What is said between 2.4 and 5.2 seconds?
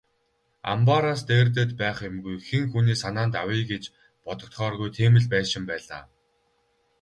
хэн хүний санаанд авъя гэж бодогдохооргүй тийм